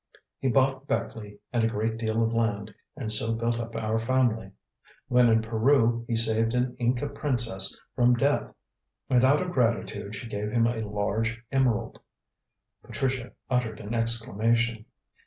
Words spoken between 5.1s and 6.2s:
in Peru he